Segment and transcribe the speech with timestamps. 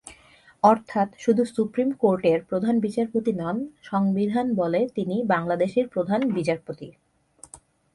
[0.63, 3.57] অর্থাৎ শুধু সুপ্রিম কোর্টের প্রধান বিচারপতি নন,
[3.83, 6.87] সংবিধানবলে তিনি বাংলাদেশের প্রধান বিচারপতি।